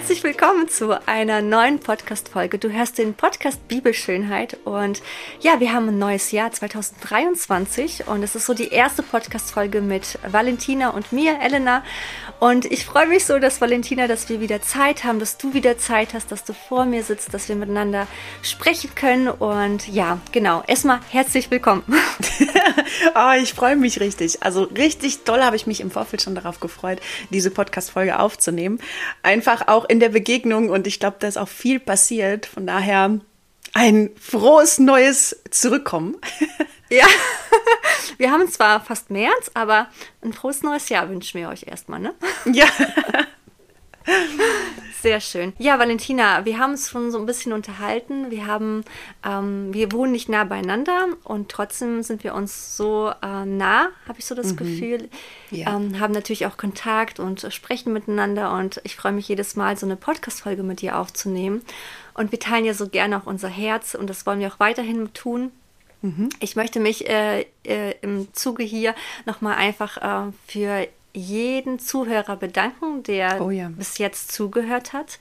[0.00, 2.56] Herzlich willkommen zu einer neuen Podcast-Folge.
[2.56, 5.02] Du hörst den Podcast Bibelschönheit und
[5.40, 10.18] ja, wir haben ein neues Jahr 2023 und es ist so die erste Podcast-Folge mit
[10.26, 11.84] Valentina und mir, Elena.
[12.40, 15.76] Und ich freue mich so, dass Valentina, dass wir wieder Zeit haben, dass du wieder
[15.76, 18.06] Zeit hast, dass du vor mir sitzt, dass wir miteinander
[18.42, 19.28] sprechen können.
[19.28, 20.62] Und ja, genau.
[20.66, 21.84] Erstmal herzlich willkommen.
[23.14, 24.42] oh, ich freue mich richtig.
[24.42, 28.80] Also richtig toll habe ich mich im Vorfeld schon darauf gefreut, diese Podcast-Folge aufzunehmen.
[29.22, 32.46] Einfach auch in der Begegnung und ich glaube, da ist auch viel passiert.
[32.46, 33.18] Von daher
[33.74, 36.16] ein frohes neues Zurückkommen.
[36.92, 37.06] Ja,
[38.18, 39.86] wir haben zwar fast März, aber
[40.22, 42.14] ein frohes neues Jahr wünschen wir euch erstmal, ne?
[42.46, 42.66] Ja.
[45.02, 45.54] Sehr schön.
[45.58, 48.30] Ja, Valentina, wir haben uns schon so ein bisschen unterhalten.
[48.30, 48.84] Wir haben,
[49.24, 54.18] ähm, wir wohnen nicht nah beieinander und trotzdem sind wir uns so äh, nah, habe
[54.18, 54.56] ich so das mhm.
[54.56, 55.08] Gefühl.
[55.50, 55.74] Ja.
[55.74, 59.86] Ähm, haben natürlich auch Kontakt und sprechen miteinander und ich freue mich jedes Mal, so
[59.86, 61.62] eine Podcast-Folge mit dir aufzunehmen.
[62.12, 65.12] Und wir teilen ja so gerne auch unser Herz und das wollen wir auch weiterhin
[65.14, 65.50] tun.
[66.02, 66.28] Mhm.
[66.40, 68.94] Ich möchte mich äh, äh, im Zuge hier
[69.26, 73.68] nochmal einfach äh, für jeden Zuhörer bedanken, der oh ja.
[73.68, 75.18] bis jetzt zugehört hat.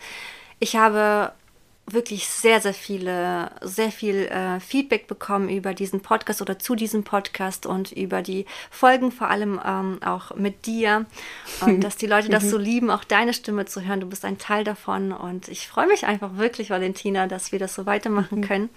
[0.60, 1.34] Ich habe
[1.94, 7.04] wirklich sehr, sehr viele, sehr viel äh, Feedback bekommen über diesen Podcast oder zu diesem
[7.04, 11.06] Podcast und über die Folgen, vor allem ähm, auch mit dir.
[11.62, 12.64] Und dass die Leute das so mhm.
[12.64, 14.02] lieben, auch deine Stimme zu hören.
[14.02, 15.12] Du bist ein Teil davon.
[15.12, 18.48] Und ich freue mich einfach wirklich, Valentina, dass wir das so weitermachen mhm.
[18.48, 18.70] können.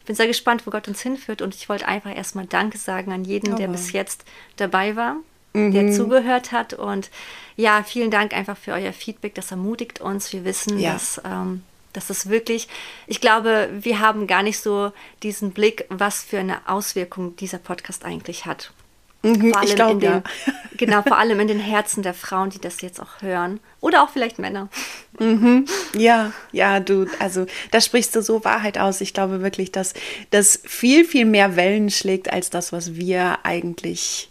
[0.00, 1.42] Ich bin sehr gespannt, wo Gott uns hinführt.
[1.42, 3.56] Und ich wollte einfach erstmal Danke sagen an jeden, oh.
[3.56, 4.24] der bis jetzt
[4.56, 5.16] dabei war.
[5.52, 5.72] Mhm.
[5.72, 6.74] der zugehört hat.
[6.74, 7.10] Und
[7.56, 9.34] ja, vielen Dank einfach für euer Feedback.
[9.34, 10.32] Das ermutigt uns.
[10.32, 10.92] Wir wissen, ja.
[10.92, 11.62] dass ähm,
[11.92, 12.68] das ist wirklich,
[13.06, 18.04] ich glaube, wir haben gar nicht so diesen Blick, was für eine Auswirkung dieser Podcast
[18.04, 18.72] eigentlich hat.
[19.22, 20.22] Mhm, vor allem ich glaube, den, ja.
[20.78, 23.60] Genau, vor allem in den Herzen der Frauen, die das jetzt auch hören.
[23.80, 24.68] Oder auch vielleicht Männer.
[25.18, 25.66] Mhm.
[25.94, 29.02] Ja, ja, du, also da sprichst du so Wahrheit aus.
[29.02, 29.92] Ich glaube wirklich, dass
[30.30, 34.29] das viel, viel mehr Wellen schlägt als das, was wir eigentlich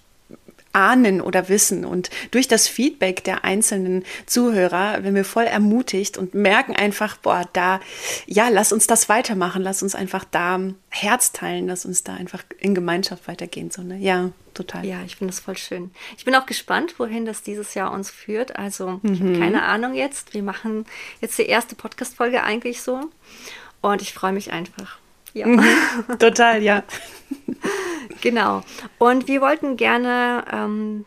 [0.74, 1.86] ahnen oder wissen.
[1.86, 7.48] Und durch das Feedback der einzelnen Zuhörer werden wir voll ermutigt und merken einfach, boah,
[7.54, 7.80] da,
[8.26, 10.60] ja, lass uns das weitermachen, lass uns einfach da
[10.90, 13.72] Herz teilen, lass uns da einfach in Gemeinschaft weitergehen.
[13.72, 13.98] So, ne?
[13.98, 14.86] Ja, total.
[14.86, 15.92] Ja, ich finde das voll schön.
[16.18, 18.58] Ich bin auch gespannt, wohin das dieses Jahr uns führt.
[18.58, 19.30] Also, ich mhm.
[19.30, 20.34] habe keine Ahnung jetzt.
[20.34, 20.86] Wir machen
[21.22, 23.10] jetzt die erste Podcast-Folge eigentlich so.
[23.82, 25.00] Und ich freue mich einfach.
[25.34, 25.48] Ja.
[25.48, 25.64] Mhm.
[26.20, 26.84] Total, ja.
[28.22, 28.62] genau.
[28.98, 31.06] Und wir wollten gerne ähm,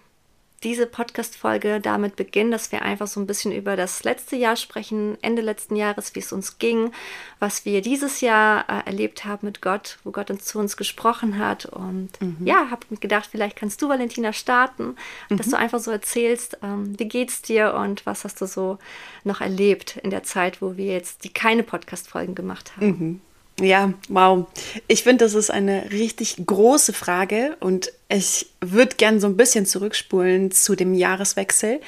[0.62, 5.18] diese Podcast-Folge damit beginnen, dass wir einfach so ein bisschen über das letzte Jahr sprechen,
[5.20, 6.92] Ende letzten Jahres, wie es uns ging,
[7.40, 11.38] was wir dieses Jahr äh, erlebt haben mit Gott, wo Gott uns zu uns gesprochen
[11.38, 11.66] hat.
[11.66, 12.36] Und mhm.
[12.44, 14.96] ja, habe gedacht, vielleicht kannst du, Valentina, starten,
[15.28, 15.36] mhm.
[15.36, 18.78] dass du einfach so erzählst, ähm, wie geht's dir und was hast du so
[19.24, 22.86] noch erlebt in der Zeit, wo wir jetzt die keine Podcast-Folgen gemacht haben.
[22.86, 23.20] Mhm.
[23.60, 24.46] Ja, wow.
[24.88, 29.66] Ich finde, das ist eine richtig große Frage und ich würde gern so ein bisschen
[29.66, 31.80] zurückspulen zu dem Jahreswechsel,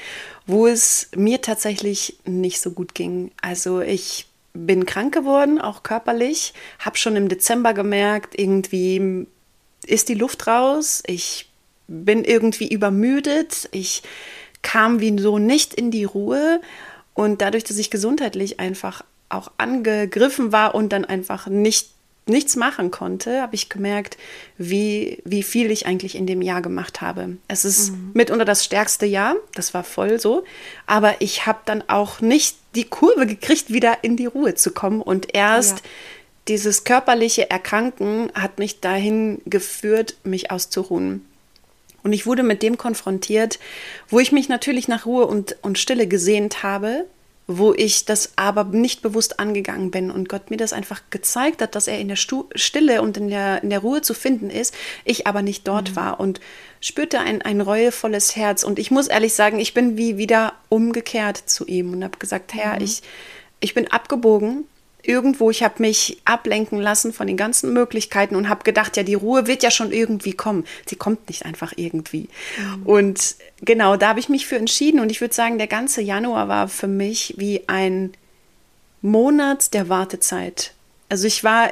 [0.47, 3.31] wo es mir tatsächlich nicht so gut ging.
[3.41, 9.27] Also ich bin krank geworden, auch körperlich, habe schon im Dezember gemerkt, irgendwie
[9.87, 11.51] ist die Luft raus, ich
[11.89, 14.03] bin irgendwie übermüdet, ich
[14.63, 16.61] kam wie so nicht in die Ruhe
[17.15, 21.89] und dadurch, dass ich gesundheitlich einfach auch angegriffen war und dann einfach nicht
[22.27, 24.17] nichts machen konnte, habe ich gemerkt,
[24.57, 27.37] wie, wie viel ich eigentlich in dem Jahr gemacht habe.
[27.49, 28.13] Es ist mhm.
[28.15, 30.45] mitunter das stärkste Jahr, das war voll so,
[30.87, 35.03] aber ich habe dann auch nicht die Kurve gekriegt, wieder in die Ruhe zu kommen
[35.03, 35.85] und erst ja.
[36.49, 41.27] dieses körperliche Erkranken hat mich dahin geführt, mich auszuruhen.
[42.03, 43.59] Und ich wurde mit dem konfrontiert,
[44.09, 47.07] wo ich mich natürlich nach Ruhe und, und Stille gesehnt habe,
[47.47, 51.75] wo ich das aber nicht bewusst angegangen bin und Gott mir das einfach gezeigt hat,
[51.75, 54.75] dass er in der Stu Stille und in der, in der Ruhe zu finden ist,
[55.05, 55.97] ich aber nicht dort mhm.
[55.97, 56.41] war und
[56.81, 58.65] spürte ein, ein reuevolles Herz.
[58.65, 62.55] Und ich muss ehrlich sagen, ich bin wie wieder umgekehrt zu ihm und habe gesagt,
[62.55, 62.85] Herr, mhm.
[62.85, 63.03] ich,
[63.61, 64.65] ich bin abgebogen
[65.07, 69.15] irgendwo, ich habe mich ablenken lassen von den ganzen Möglichkeiten und habe gedacht, ja, die
[69.15, 70.65] Ruhe wird ja schon irgendwie kommen.
[70.87, 72.29] Sie kommt nicht einfach irgendwie.
[72.59, 72.87] Mhm.
[72.87, 76.49] Und genau, da habe ich mich für entschieden und ich würde sagen, der ganze Januar
[76.49, 78.13] war für mich wie ein
[79.03, 80.73] Monat der Wartezeit.
[81.09, 81.71] Also ich war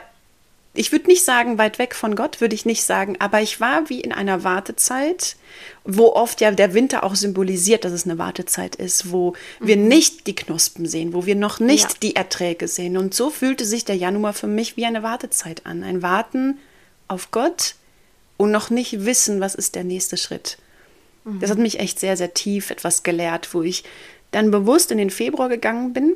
[0.75, 3.91] ich würde nicht sagen, weit weg von Gott, würde ich nicht sagen, aber ich war
[3.91, 5.37] wie in einer Wartezeit,
[5.85, 9.67] wo oft ja der Winter auch symbolisiert, dass es eine Wartezeit ist, wo mhm.
[9.67, 11.97] wir nicht die Knospen sehen, wo wir noch nicht ja.
[12.03, 12.97] die Erträge sehen.
[12.97, 15.83] Und so fühlte sich der Januar für mich wie eine Wartezeit an.
[15.83, 16.59] Ein Warten
[17.07, 17.75] auf Gott
[18.39, 20.57] und noch nicht wissen, was ist der nächste Schritt.
[21.25, 21.41] Mhm.
[21.41, 23.85] Das hat mich echt sehr, sehr tief etwas gelehrt, wo ich
[24.31, 26.15] dann bewusst in den Februar gegangen bin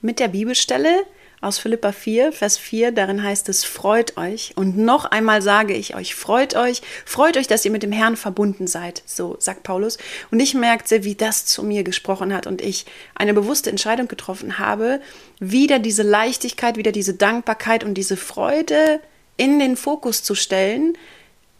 [0.00, 1.04] mit der Bibelstelle
[1.44, 4.52] aus Philippa 4, Vers 4, darin heißt es, freut euch.
[4.56, 8.16] Und noch einmal sage ich euch, freut euch, freut euch, dass ihr mit dem Herrn
[8.16, 9.98] verbunden seid, so sagt Paulus.
[10.30, 14.58] Und ich merkte, wie das zu mir gesprochen hat und ich eine bewusste Entscheidung getroffen
[14.58, 15.00] habe,
[15.38, 19.00] wieder diese Leichtigkeit, wieder diese Dankbarkeit und diese Freude
[19.36, 20.96] in den Fokus zu stellen,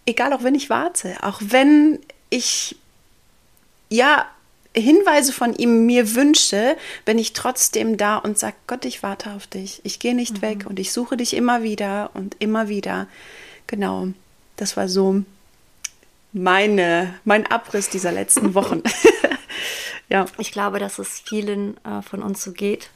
[0.07, 1.99] egal auch wenn ich warte, auch wenn
[2.31, 2.77] ich
[3.89, 4.27] ja
[4.75, 9.47] Hinweise von ihm mir wünsche, bin ich trotzdem da und sage, Gott, ich warte auf
[9.47, 9.81] dich.
[9.85, 10.43] Ich gehe nicht mhm.
[10.43, 13.07] weg und ich suche dich immer wieder und immer wieder.
[13.67, 14.09] Genau,
[14.57, 15.23] das war so
[16.33, 18.83] meine, mein Abriss dieser letzten Wochen.
[20.09, 20.27] ja.
[20.39, 22.91] Ich glaube, dass es vielen äh, von uns so geht,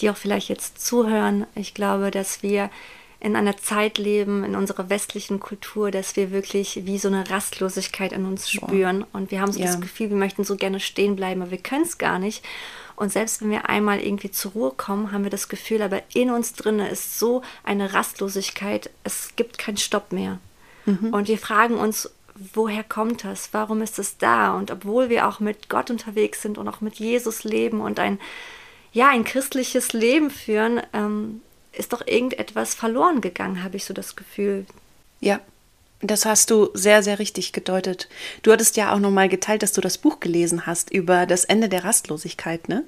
[0.00, 1.46] die auch vielleicht jetzt zuhören.
[1.54, 2.70] Ich glaube, dass wir
[3.18, 8.12] in einer Zeit leben, in unserer westlichen Kultur, dass wir wirklich wie so eine Rastlosigkeit
[8.12, 9.00] in uns spüren.
[9.00, 9.18] Boah.
[9.18, 9.66] Und wir haben so ja.
[9.66, 12.44] das Gefühl, wir möchten so gerne stehen bleiben, aber wir können es gar nicht.
[12.94, 16.30] Und selbst wenn wir einmal irgendwie zur Ruhe kommen, haben wir das Gefühl, aber in
[16.30, 20.38] uns drinne ist so eine Rastlosigkeit, es gibt keinen Stopp mehr.
[20.86, 21.12] Mhm.
[21.12, 22.10] Und wir fragen uns,
[22.54, 23.50] woher kommt das?
[23.52, 24.54] Warum ist es da?
[24.56, 28.18] Und obwohl wir auch mit Gott unterwegs sind und auch mit Jesus leben und ein,
[28.92, 31.42] ja, ein christliches Leben führen, ähm,
[31.76, 34.66] ist doch irgendetwas verloren gegangen, habe ich so das Gefühl.
[35.20, 35.40] Ja,
[36.00, 38.08] das hast du sehr, sehr richtig gedeutet.
[38.42, 41.68] Du hattest ja auch nochmal geteilt, dass du das Buch gelesen hast über das Ende
[41.68, 42.84] der Rastlosigkeit, ne?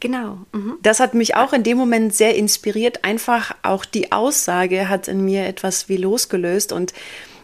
[0.00, 0.38] Genau.
[0.52, 0.78] Mhm.
[0.82, 3.04] Das hat mich auch in dem Moment sehr inspiriert.
[3.04, 6.72] Einfach auch die Aussage hat in mir etwas wie losgelöst.
[6.72, 6.92] Und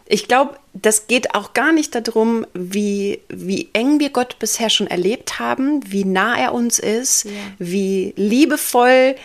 [0.05, 4.87] ich glaube, das geht auch gar nicht darum, wie, wie eng wir Gott bisher schon
[4.87, 7.31] erlebt haben, wie nah er uns ist, ja.
[7.59, 9.17] wie liebevoll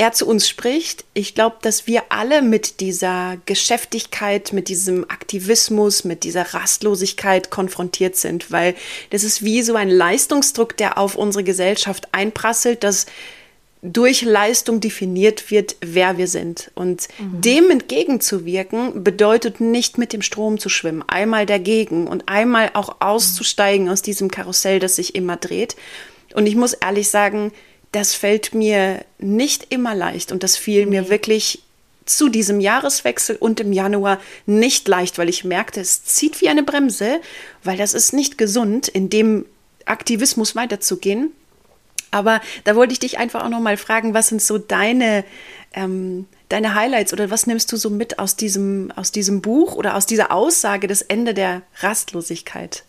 [0.00, 1.04] er zu uns spricht.
[1.12, 8.16] Ich glaube, dass wir alle mit dieser Geschäftigkeit, mit diesem Aktivismus, mit dieser Rastlosigkeit konfrontiert
[8.16, 8.74] sind, weil
[9.10, 13.04] das ist wie so ein Leistungsdruck, der auf unsere Gesellschaft einprasselt, dass
[13.82, 16.70] durch Leistung definiert wird, wer wir sind.
[16.74, 17.42] Und mhm.
[17.42, 23.90] dem entgegenzuwirken, bedeutet nicht mit dem Strom zu schwimmen, einmal dagegen und einmal auch auszusteigen
[23.90, 25.76] aus diesem Karussell, das sich immer dreht.
[26.32, 27.52] Und ich muss ehrlich sagen,
[27.92, 31.62] das fällt mir nicht immer leicht und das fiel mir wirklich
[32.06, 36.62] zu diesem Jahreswechsel und im Januar nicht leicht, weil ich merkte, es zieht wie eine
[36.62, 37.20] Bremse,
[37.62, 39.46] weil das ist nicht gesund, in dem
[39.84, 41.32] Aktivismus weiterzugehen.
[42.10, 45.24] Aber da wollte ich dich einfach auch noch mal fragen, was sind so deine,
[45.74, 49.94] ähm, deine Highlights oder was nimmst du so mit aus diesem, aus diesem Buch oder
[49.96, 52.82] aus dieser Aussage, das Ende der Rastlosigkeit?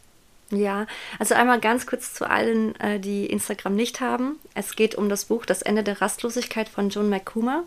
[0.51, 0.85] Ja,
[1.17, 4.37] also einmal ganz kurz zu allen, äh, die Instagram nicht haben.
[4.53, 7.63] Es geht um das Buch Das Ende der Rastlosigkeit von John McCuma.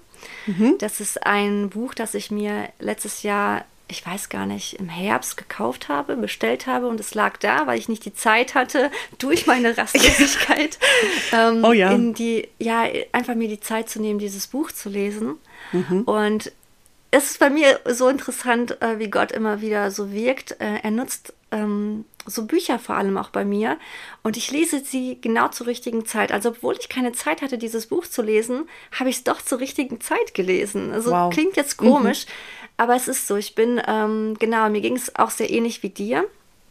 [0.47, 0.77] Mhm.
[0.79, 5.37] Das ist ein Buch, das ich mir letztes Jahr, ich weiß gar nicht, im Herbst
[5.37, 9.47] gekauft habe, bestellt habe und es lag da, weil ich nicht die Zeit hatte, durch
[9.47, 10.79] meine Rastlosigkeit,
[11.33, 11.91] ähm, oh ja.
[11.93, 15.37] in die, ja, einfach mir die Zeit zu nehmen, dieses Buch zu lesen.
[15.73, 16.03] Mhm.
[16.03, 16.53] Und
[17.11, 20.61] es ist bei mir so interessant, äh, wie Gott immer wieder so wirkt.
[20.61, 23.79] Äh, er nutzt ähm, so Bücher vor allem auch bei mir
[24.23, 26.33] und ich lese sie genau zur richtigen Zeit.
[26.33, 28.69] Also obwohl ich keine Zeit hatte, dieses Buch zu lesen,
[28.99, 30.93] habe ich es doch zur richtigen Zeit gelesen.
[30.93, 31.33] Also wow.
[31.33, 32.31] klingt jetzt komisch, mhm.
[32.79, 33.37] aber es ist so.
[33.37, 36.27] Ich bin, ähm, genau, mir ging es auch sehr ähnlich wie dir.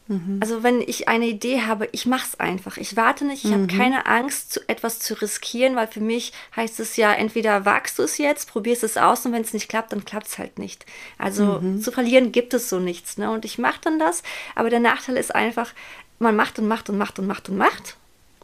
[0.07, 0.39] Mhm.
[0.41, 2.77] Also wenn ich eine Idee habe, ich mache es einfach.
[2.77, 3.53] Ich warte nicht, ich mhm.
[3.53, 7.99] habe keine Angst, zu, etwas zu riskieren, weil für mich heißt es ja, entweder wagst
[7.99, 10.59] du es jetzt, probierst es aus und wenn es nicht klappt, dann klappt es halt
[10.59, 10.85] nicht.
[11.17, 11.81] Also mhm.
[11.81, 13.17] zu verlieren gibt es so nichts.
[13.17, 13.31] Ne?
[13.31, 14.23] Und ich mache dann das,
[14.55, 15.73] aber der Nachteil ist einfach,
[16.19, 17.97] man macht und macht und macht und macht und macht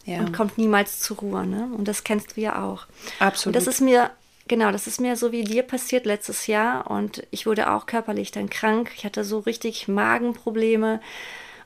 [0.05, 0.19] ja.
[0.19, 1.45] und kommt niemals zur Ruhe.
[1.45, 1.69] Ne?
[1.77, 2.85] Und das kennst du ja auch.
[3.19, 3.55] Absolut.
[3.55, 4.11] Und das ist mir
[4.49, 8.31] Genau, das ist mir so wie dir passiert letztes Jahr und ich wurde auch körperlich
[8.31, 8.89] dann krank.
[8.95, 11.01] Ich hatte so richtig Magenprobleme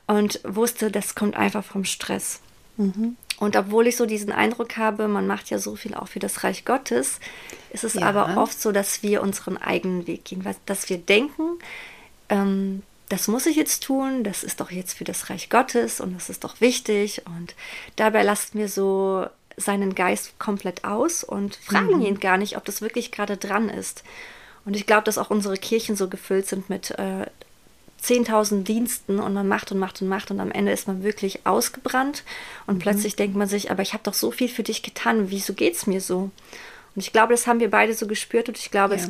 [0.07, 2.39] und wusste, das kommt einfach vom Stress.
[2.77, 3.17] Mhm.
[3.39, 6.43] Und obwohl ich so diesen Eindruck habe, man macht ja so viel auch für das
[6.43, 7.19] Reich Gottes,
[7.71, 8.07] ist es ja.
[8.07, 11.59] aber oft so, dass wir unseren eigenen Weg gehen, dass wir denken,
[12.29, 16.15] ähm, das muss ich jetzt tun, das ist doch jetzt für das Reich Gottes und
[16.15, 17.21] das ist doch wichtig.
[17.25, 17.53] Und
[17.95, 22.05] dabei lassen wir so seinen Geist komplett aus und fragen mhm.
[22.05, 24.03] ihn gar nicht, ob das wirklich gerade dran ist.
[24.65, 27.27] Und ich glaube, dass auch unsere Kirchen so gefüllt sind mit äh,
[28.03, 31.45] 10.000 Diensten und man macht und macht und macht und am Ende ist man wirklich
[31.45, 32.23] ausgebrannt
[32.67, 32.79] und mhm.
[32.79, 35.75] plötzlich denkt man sich, aber ich habe doch so viel für dich getan, wieso geht
[35.75, 36.31] es mir so?
[36.95, 39.01] Und ich glaube, das haben wir beide so gespürt und ich glaube, ja.
[39.01, 39.09] es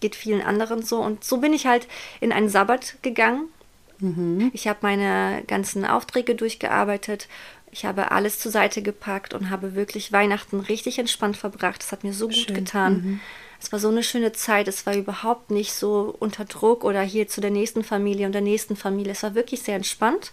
[0.00, 1.00] geht vielen anderen so.
[1.00, 1.86] Und so bin ich halt
[2.20, 3.48] in einen Sabbat gegangen.
[3.98, 4.50] Mhm.
[4.52, 7.28] Ich habe meine ganzen Aufträge durchgearbeitet.
[7.70, 11.82] Ich habe alles zur Seite gepackt und habe wirklich Weihnachten richtig entspannt verbracht.
[11.82, 12.46] Das hat mir so Schön.
[12.46, 12.92] gut getan.
[12.92, 13.20] Mhm.
[13.64, 14.68] Es war so eine schöne Zeit.
[14.68, 18.42] Es war überhaupt nicht so unter Druck oder hier zu der nächsten Familie und der
[18.42, 19.12] nächsten Familie.
[19.12, 20.32] Es war wirklich sehr entspannt.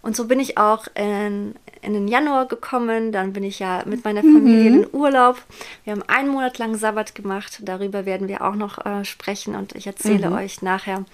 [0.00, 3.12] Und so bin ich auch in, in den Januar gekommen.
[3.12, 4.82] Dann bin ich ja mit meiner Familie mhm.
[4.84, 5.36] in Urlaub.
[5.84, 7.58] Wir haben einen Monat lang Sabbat gemacht.
[7.60, 10.36] Darüber werden wir auch noch äh, sprechen und ich erzähle mhm.
[10.36, 11.04] euch nachher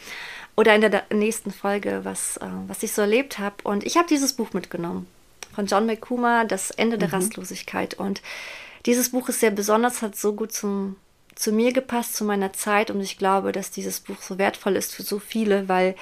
[0.54, 3.56] oder in der nächsten Folge, was, äh, was ich so erlebt habe.
[3.64, 5.08] Und ich habe dieses Buch mitgenommen
[5.54, 7.14] von John McCuma, Das Ende der mhm.
[7.14, 7.94] Rastlosigkeit.
[7.94, 8.22] Und
[8.86, 10.96] dieses Buch ist sehr besonders, hat so gut zum,
[11.34, 12.90] zu mir gepasst, zu meiner Zeit.
[12.90, 15.94] Und ich glaube, dass dieses Buch so wertvoll ist für so viele, weil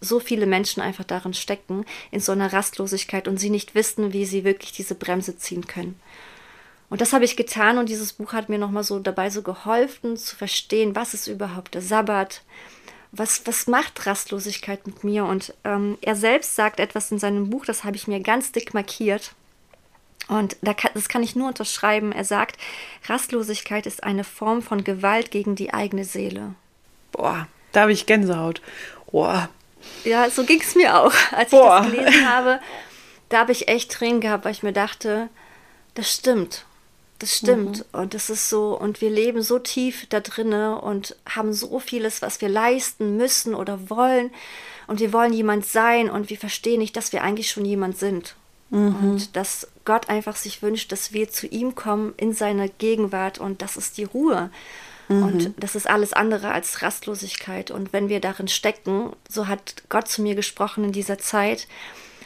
[0.00, 4.24] so viele Menschen einfach darin stecken, in so einer Rastlosigkeit und sie nicht wissen, wie
[4.24, 5.98] sie wirklich diese Bremse ziehen können.
[6.90, 10.16] Und das habe ich getan und dieses Buch hat mir nochmal so dabei so geholfen
[10.16, 12.42] zu verstehen, was ist überhaupt der Sabbat,
[13.12, 15.24] was, was macht Rastlosigkeit mit mir?
[15.24, 18.74] Und ähm, er selbst sagt etwas in seinem Buch, das habe ich mir ganz dick
[18.74, 19.34] markiert.
[20.26, 22.12] Und das kann ich nur unterschreiben.
[22.12, 22.58] Er sagt,
[23.06, 26.54] Rastlosigkeit ist eine Form von Gewalt gegen die eigene Seele.
[27.12, 28.60] Boah, da habe ich Gänsehaut.
[29.10, 29.48] Boah,
[30.04, 31.80] ja, so ging es mir auch, als Boah.
[31.84, 32.60] ich das gelesen habe.
[33.28, 35.28] Da habe ich echt Tränen gehabt, weil ich mir dachte,
[35.94, 36.64] das stimmt.
[37.18, 37.78] Das stimmt.
[37.78, 38.00] Mhm.
[38.00, 42.22] Und das ist so, und wir leben so tief da drinne und haben so vieles,
[42.22, 44.30] was wir leisten müssen oder wollen.
[44.86, 48.36] Und wir wollen jemand sein und wir verstehen nicht, dass wir eigentlich schon jemand sind.
[48.70, 48.96] Mhm.
[48.96, 53.62] Und dass Gott einfach sich wünscht, dass wir zu ihm kommen in seiner Gegenwart und
[53.62, 54.50] das ist die Ruhe.
[55.08, 55.22] Mhm.
[55.22, 57.70] Und das ist alles andere als Rastlosigkeit.
[57.70, 61.66] Und wenn wir darin stecken, so hat Gott zu mir gesprochen in dieser Zeit,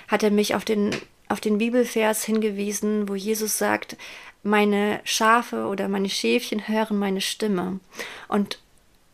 [0.09, 0.95] hat er mich auf den,
[1.29, 3.97] auf den Bibelvers hingewiesen, wo Jesus sagt,
[4.43, 7.79] meine Schafe oder meine Schäfchen hören meine Stimme.
[8.27, 8.59] Und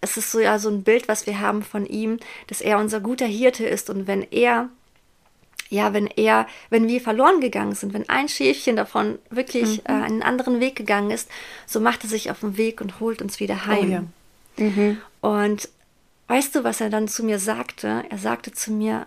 [0.01, 3.01] es ist so ja so ein Bild, was wir haben von ihm, dass er unser
[3.01, 4.69] guter Hirte ist und wenn er
[5.71, 9.85] ja, wenn er, wenn wir verloren gegangen sind, wenn ein Schäfchen davon wirklich mhm.
[9.85, 11.29] äh, einen anderen Weg gegangen ist,
[11.67, 14.11] so macht er sich auf den Weg und holt uns wieder oh heim.
[14.59, 14.65] Oh, ja.
[14.65, 14.99] mhm.
[15.21, 15.69] Und
[16.29, 18.05] weißt du, was er dann zu mir sagte?
[18.09, 19.07] Er sagte zu mir,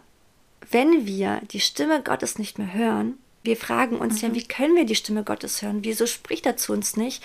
[0.69, 4.29] wenn wir die Stimme Gottes nicht mehr hören, wir fragen uns mhm.
[4.29, 5.79] ja, wie können wir die Stimme Gottes hören?
[5.83, 7.23] Wieso spricht er zu uns nicht?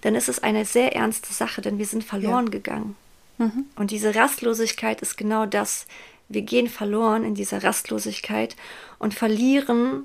[0.00, 2.52] Dann ist es eine sehr ernste Sache, denn wir sind verloren ja.
[2.52, 2.96] gegangen.
[3.36, 3.66] Mhm.
[3.76, 5.86] Und diese Rastlosigkeit ist genau das
[6.28, 8.56] wir gehen verloren in dieser Rastlosigkeit
[8.98, 10.04] und verlieren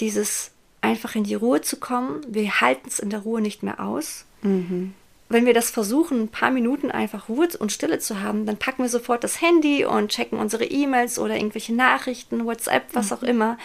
[0.00, 2.20] dieses einfach in die Ruhe zu kommen.
[2.26, 4.24] Wir halten es in der Ruhe nicht mehr aus.
[4.42, 4.94] Mhm.
[5.28, 8.82] Wenn wir das versuchen, ein paar Minuten einfach Ruhe und Stille zu haben, dann packen
[8.82, 13.16] wir sofort das Handy und checken unsere E-Mails oder irgendwelche Nachrichten, WhatsApp, was mhm.
[13.16, 13.58] auch immer.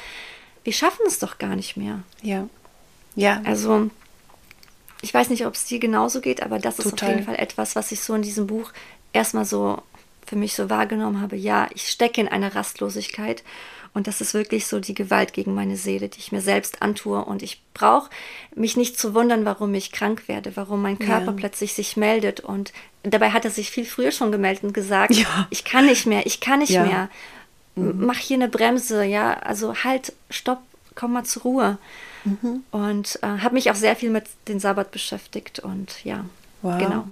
[0.64, 2.04] Wir schaffen es doch gar nicht mehr.
[2.22, 2.48] Ja.
[3.16, 3.42] Ja.
[3.46, 3.90] Also,
[5.02, 6.92] ich weiß nicht, ob es dir genauso geht, aber das Total.
[6.92, 8.72] ist auf jeden Fall etwas, was ich so in diesem Buch
[9.14, 9.82] erstmal so
[10.26, 13.44] für mich so wahrgenommen habe, ja, ich stecke in einer Rastlosigkeit
[13.96, 17.24] und das ist wirklich so die Gewalt gegen meine Seele, die ich mir selbst antue.
[17.24, 18.10] Und ich brauche
[18.54, 21.32] mich nicht zu wundern, warum ich krank werde, warum mein Körper ja.
[21.32, 22.42] plötzlich sich meldet.
[22.42, 25.48] Und dabei hat er sich viel früher schon gemeldet und gesagt, ja.
[25.50, 26.84] ich kann nicht mehr, ich kann nicht ja.
[26.84, 27.10] mehr.
[27.76, 28.06] Mhm.
[28.06, 30.60] Mach hier eine Bremse, ja, also halt, stopp,
[30.94, 31.78] komm mal zur Ruhe.
[32.26, 32.64] Mhm.
[32.72, 36.26] Und äh, habe mich auch sehr viel mit dem Sabbat beschäftigt und ja,
[36.64, 36.78] wow.
[36.78, 37.08] genau.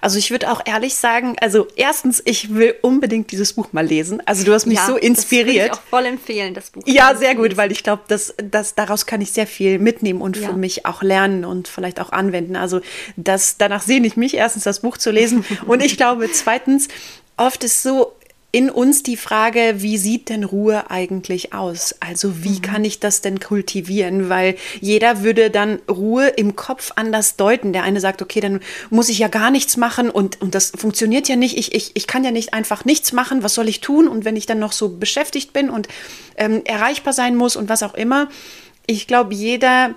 [0.00, 4.22] Also ich würde auch ehrlich sagen, also erstens, ich will unbedingt dieses Buch mal lesen.
[4.26, 5.46] Also du hast mich ja, so inspiriert.
[5.48, 6.82] Das würde ich auch voll empfehlen, das Buch.
[6.86, 10.36] Ja, sehr gut, weil ich glaube, dass, dass daraus kann ich sehr viel mitnehmen und
[10.36, 10.48] ja.
[10.48, 12.56] für mich auch lernen und vielleicht auch anwenden.
[12.56, 12.80] Also
[13.16, 15.44] das, danach sehne ich mich, erstens das Buch zu lesen.
[15.66, 16.88] und ich glaube, zweitens,
[17.36, 18.12] oft ist so
[18.52, 21.94] in uns die Frage, wie sieht denn Ruhe eigentlich aus?
[22.00, 22.62] Also wie mhm.
[22.62, 24.28] kann ich das denn kultivieren?
[24.28, 27.72] Weil jeder würde dann Ruhe im Kopf anders deuten.
[27.72, 31.28] Der eine sagt, okay, dann muss ich ja gar nichts machen und, und das funktioniert
[31.28, 31.58] ja nicht.
[31.58, 33.42] Ich, ich, ich kann ja nicht einfach nichts machen.
[33.42, 34.08] Was soll ich tun?
[34.08, 35.88] Und wenn ich dann noch so beschäftigt bin und
[36.36, 38.28] ähm, erreichbar sein muss und was auch immer.
[38.86, 39.94] Ich glaube, jeder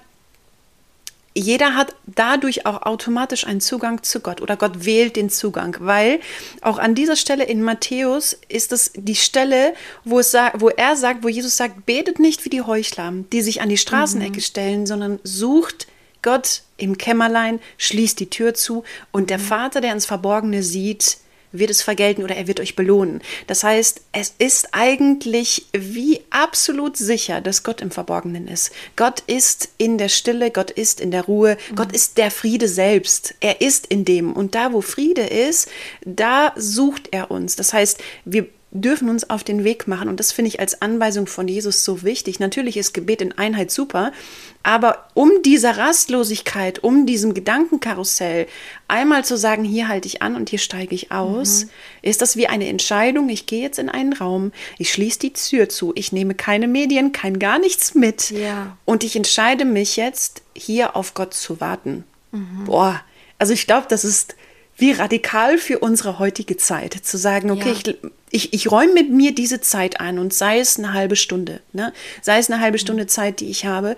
[1.40, 6.20] jeder hat dadurch auch automatisch einen Zugang zu Gott oder Gott wählt den Zugang, weil
[6.62, 11.24] auch an dieser Stelle in Matthäus ist es die Stelle, wo, es wo er sagt,
[11.24, 14.42] wo Jesus sagt, betet nicht wie die Heuchler, die sich an die Straßenecke mhm.
[14.42, 15.88] stellen, sondern sucht
[16.22, 19.44] Gott im Kämmerlein, schließt die Tür zu und der mhm.
[19.44, 21.18] Vater, der ins Verborgene sieht,
[21.52, 23.22] wird es vergelten oder er wird euch belohnen.
[23.48, 28.72] Das heißt, es ist eigentlich wie absolut sicher, dass Gott im Verborgenen ist.
[28.96, 31.76] Gott ist in der Stille, Gott ist in der Ruhe, mhm.
[31.76, 33.36] Gott ist der Friede selbst.
[33.40, 34.34] Er ist in dem.
[34.34, 35.70] Und da, wo Friede ist,
[36.06, 37.56] da sucht er uns.
[37.56, 40.10] Das heißt, wir dürfen uns auf den Weg machen.
[40.10, 42.40] Und das finde ich als Anweisung von Jesus so wichtig.
[42.40, 44.12] Natürlich ist Gebet in Einheit super,
[44.62, 48.48] aber um dieser Rastlosigkeit, um diesem Gedankenkarussell
[48.88, 51.70] einmal zu sagen, hier halte ich an und hier steige ich aus, mhm.
[52.04, 53.30] ist das wie eine Entscheidung.
[53.30, 57.12] Ich gehe jetzt in einen Raum, ich schließe die Tür zu, ich nehme keine Medien,
[57.12, 58.78] kein gar nichts mit ja.
[58.86, 62.04] und ich entscheide mich jetzt, hier auf Gott zu warten.
[62.32, 62.66] Mhm.
[62.66, 63.02] Boah,
[63.40, 64.36] also ich glaube, das ist
[64.80, 67.92] wie radikal für unsere heutige Zeit, zu sagen, okay, ja.
[67.92, 67.98] ich
[68.32, 71.94] ich, ich räume mit mir diese Zeit ein und sei es eine halbe Stunde, ne?
[72.22, 73.98] sei es eine halbe Stunde Zeit, die ich habe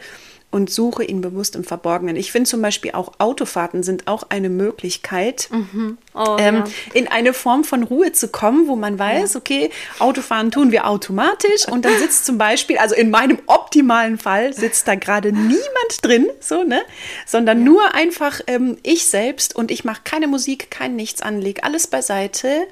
[0.52, 2.18] und suche ihn bewusst im Verborgenen.
[2.18, 5.98] Ich finde zum Beispiel auch Autofahrten sind auch eine Möglichkeit, mhm.
[6.14, 6.64] oh, ähm, ja.
[6.94, 9.40] in eine Form von Ruhe zu kommen, wo man weiß, ja.
[9.40, 14.54] okay, Autofahren tun wir automatisch und dann sitzt zum Beispiel, also in meinem optimalen Fall
[14.54, 15.62] sitzt da gerade niemand
[16.04, 16.82] drin, so ne,
[17.26, 17.64] sondern ja.
[17.64, 22.68] nur einfach ähm, ich selbst und ich mache keine Musik, kein Nichts anleg, alles beiseite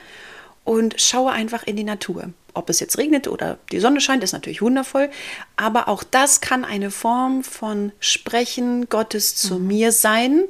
[0.66, 2.34] und schaue einfach in die Natur.
[2.53, 5.10] Ob es jetzt regnet oder die Sonne scheint, ist natürlich wundervoll.
[5.56, 9.68] Aber auch das kann eine Form von Sprechen Gottes zu mhm.
[9.68, 10.44] mir sein,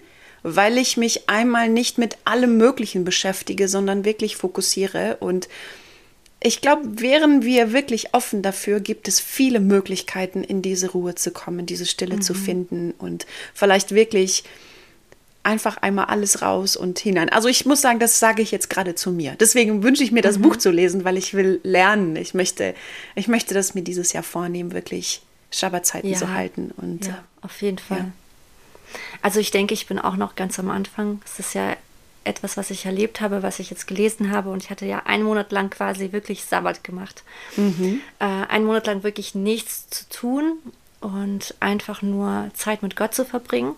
[0.44, 5.18] weil ich mich einmal nicht mit allem Möglichen beschäftige, sondern wirklich fokussiere.
[5.20, 5.50] Und
[6.42, 11.32] ich glaube, wären wir wirklich offen dafür, gibt es viele Möglichkeiten, in diese Ruhe zu
[11.32, 12.22] kommen, diese Stille mhm.
[12.22, 14.44] zu finden und vielleicht wirklich
[15.44, 17.30] einfach einmal alles raus und hinein.
[17.30, 19.36] Also ich muss sagen, das sage ich jetzt gerade zu mir.
[19.40, 20.44] Deswegen wünsche ich mir, das mhm.
[20.44, 22.16] Buch zu lesen, weil ich will lernen.
[22.16, 22.76] Ich möchte,
[23.16, 26.18] ich möchte das mir dieses Jahr vornehmen, wirklich Schabbatzeiten ja.
[26.18, 26.72] zu halten.
[26.78, 27.98] Und, ja, auf jeden Fall.
[27.98, 28.12] Ja.
[29.22, 31.22] Also ich denke, ich bin auch noch ganz am Anfang.
[31.26, 31.76] Es ist ja
[32.24, 34.50] etwas, was ich erlebt habe, was ich jetzt gelesen habe.
[34.50, 37.24] Und ich hatte ja einen Monat lang quasi wirklich Sabbat gemacht.
[37.56, 38.02] Mhm.
[38.20, 40.60] Äh, einen Monat lang wirklich nichts zu tun
[41.02, 43.76] und einfach nur Zeit mit Gott zu verbringen.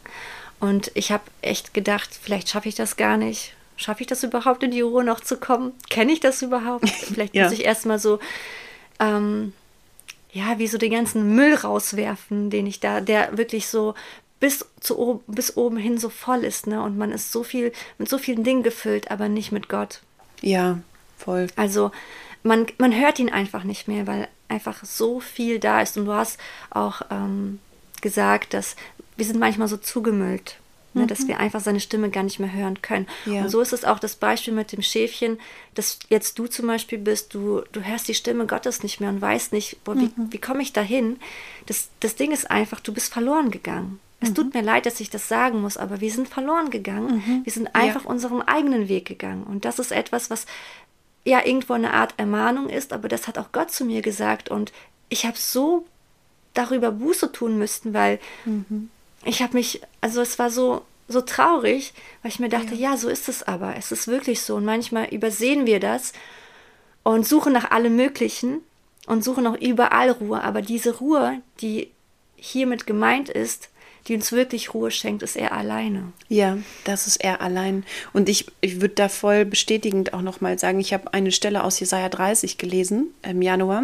[0.62, 3.54] Und ich habe echt gedacht, vielleicht schaffe ich das gar nicht.
[3.78, 5.74] Schaffe ich das überhaupt, in die Ruhe noch zu kommen?
[5.90, 6.88] Kenne ich das überhaupt?
[6.90, 7.46] Vielleicht ja.
[7.46, 8.20] muss ich erstmal so,
[9.00, 9.54] ähm,
[10.32, 13.96] ja, wie so den ganzen Müll rauswerfen, den ich da, der wirklich so
[14.40, 16.84] bis, zu, bis oben hin so voll ist, ne?
[16.84, 20.02] Und man ist so viel, mit so vielen Dingen gefüllt, aber nicht mit Gott.
[20.42, 20.80] Ja,
[21.18, 21.48] voll.
[21.56, 21.90] Also
[22.44, 25.98] man, man hört ihn einfach nicht mehr, weil einfach so viel da ist.
[25.98, 26.40] Und du hast
[26.70, 27.60] auch ähm,
[28.02, 28.76] gesagt, dass
[29.18, 30.58] wir sind manchmal so zugemüllt,
[30.94, 31.08] ne, mhm.
[31.08, 33.08] dass wir einfach seine Stimme gar nicht mehr hören können.
[33.26, 33.42] Ja.
[33.42, 35.40] Und so ist es auch das Beispiel mit dem Schäfchen,
[35.76, 39.22] dass jetzt du zum Beispiel bist, du, du hörst die Stimme Gottes nicht mehr und
[39.22, 40.32] weißt nicht, boah, wie, mhm.
[40.32, 41.20] wie komme ich da hin?
[41.66, 44.00] Das, das Ding ist einfach, du bist verloren gegangen.
[44.20, 44.36] Es mhm.
[44.36, 47.24] tut mir leid, dass ich das sagen muss, aber wir sind verloren gegangen.
[47.26, 47.42] Mhm.
[47.44, 48.10] Wir sind einfach ja.
[48.10, 49.44] unseren eigenen Weg gegangen.
[49.44, 50.46] Und das ist etwas, was
[51.24, 54.50] ja irgendwo eine Art Ermahnung ist, aber das hat auch Gott zu mir gesagt.
[54.50, 54.72] Und
[55.10, 55.86] ich habe so
[56.54, 58.90] darüber Buße tun müssten, weil mhm
[59.26, 62.92] ich habe mich, also es war so, so traurig, weil ich mir dachte, ja.
[62.92, 63.76] ja, so ist es aber.
[63.78, 64.56] Es ist wirklich so.
[64.56, 66.14] Und manchmal übersehen wir das
[67.04, 68.62] und suchen nach allem Möglichen
[69.08, 70.42] und suchen auch überall Ruhe.
[70.42, 71.92] Aber diese Ruhe, die
[72.36, 73.70] hiermit gemeint ist,
[74.08, 76.12] die uns wirklich Ruhe schenkt, ist er alleine.
[76.28, 77.86] Ja, das ist er allein.
[78.14, 81.80] Und ich, ich würde da voll bestätigend auch nochmal sagen, ich habe eine Stelle aus
[81.80, 83.84] Jesaja 30 gelesen im Januar.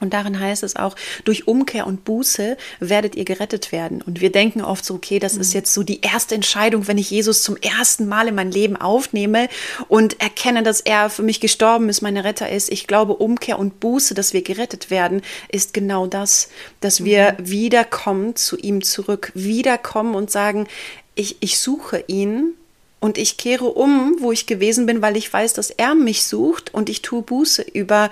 [0.00, 4.02] Und darin heißt es auch, durch Umkehr und Buße werdet ihr gerettet werden.
[4.02, 5.58] Und wir denken oft so, okay, das ist mhm.
[5.58, 9.48] jetzt so die erste Entscheidung, wenn ich Jesus zum ersten Mal in mein Leben aufnehme
[9.88, 12.70] und erkenne, dass er für mich gestorben ist, meine Retter ist.
[12.70, 16.48] Ich glaube, Umkehr und Buße, dass wir gerettet werden, ist genau das,
[16.80, 17.50] dass wir mhm.
[17.50, 20.68] wiederkommen zu ihm zurück, wiederkommen und sagen,
[21.14, 22.54] ich, ich suche ihn
[23.00, 26.72] und ich kehre um, wo ich gewesen bin, weil ich weiß, dass er mich sucht
[26.74, 28.10] und ich tue Buße über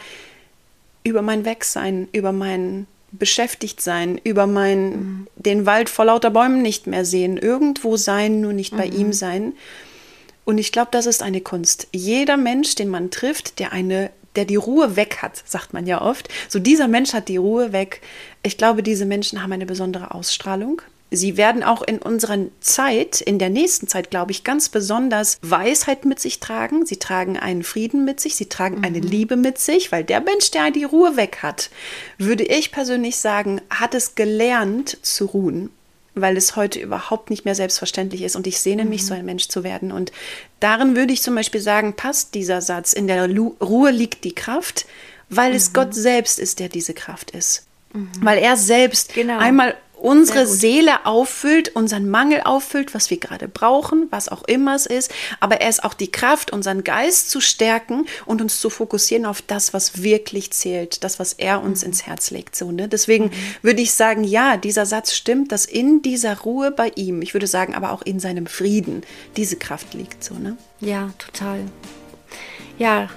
[1.07, 5.27] über mein Wegsein, über mein Beschäftigtsein, über mein mhm.
[5.37, 8.97] den Wald vor lauter Bäumen nicht mehr sehen, irgendwo sein, nur nicht bei mhm.
[8.97, 9.53] ihm sein.
[10.45, 11.88] Und ich glaube, das ist eine Kunst.
[11.92, 16.03] Jeder Mensch, den man trifft, der eine der die Ruhe weg hat, sagt man ja
[16.03, 16.29] oft.
[16.49, 18.03] So dieser Mensch hat die Ruhe weg.
[18.42, 23.38] Ich glaube, diese Menschen haben eine besondere Ausstrahlung sie werden auch in unserer Zeit, in
[23.38, 26.87] der nächsten Zeit, glaube ich, ganz besonders Weisheit mit sich tragen.
[26.87, 28.85] Sie tragen einen Frieden mit sich, sie tragen mhm.
[28.85, 31.71] eine Liebe mit sich, weil der Mensch, der die Ruhe weg hat,
[32.19, 35.71] würde ich persönlich sagen, hat es gelernt zu ruhen
[36.19, 38.90] weil es heute überhaupt nicht mehr selbstverständlich ist und ich sehne mhm.
[38.90, 39.92] mich, so ein Mensch zu werden.
[39.92, 40.12] Und
[40.61, 44.87] darin würde ich zum Beispiel sagen, passt dieser Satz, in der Ruhe liegt die Kraft,
[45.29, 45.57] weil mhm.
[45.57, 47.66] es Gott selbst ist, der diese Kraft ist.
[47.92, 48.11] Mhm.
[48.23, 49.38] Weil er selbst genau.
[49.38, 54.87] einmal unsere Seele auffüllt, unseren Mangel auffüllt, was wir gerade brauchen, was auch immer es
[54.87, 55.11] ist.
[55.41, 59.43] Aber er ist auch die Kraft, unseren Geist zu stärken und uns zu fokussieren auf
[59.43, 61.89] das, was wirklich zählt, das, was er uns mhm.
[61.89, 62.57] ins Herz legt.
[62.57, 62.89] So, ne?
[62.89, 63.33] Deswegen mhm.
[63.63, 67.47] würde ich sagen, ja, dieser Satz stimmt, dass in dieser Ruhe bei ihm, ich würde
[67.47, 69.03] sagen, aber auch in seinem Frieden,
[69.37, 70.23] diese Kraft liegt.
[70.23, 70.57] So, ne?
[70.81, 71.61] Ja, total.
[72.79, 73.09] Ja,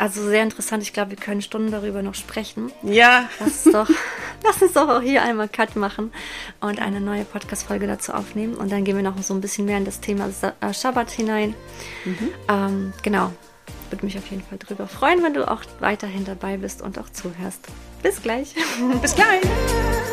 [0.00, 0.82] also sehr interessant.
[0.82, 2.72] Ich glaube, wir können Stunden darüber noch sprechen.
[2.82, 3.28] Ja.
[3.38, 3.90] Lass uns doch,
[4.44, 6.12] lass uns doch auch hier einmal Cut machen
[6.60, 8.54] und eine neue Podcast-Folge dazu aufnehmen.
[8.54, 11.54] Und dann gehen wir noch so ein bisschen mehr in das Thema äh, Schabbat hinein.
[12.04, 12.28] Mhm.
[12.48, 13.32] Ähm, genau.
[13.90, 17.10] Würde mich auf jeden Fall darüber freuen, wenn du auch weiterhin dabei bist und auch
[17.10, 17.66] zuhörst.
[18.02, 18.54] Bis gleich.
[19.02, 19.42] Bis gleich.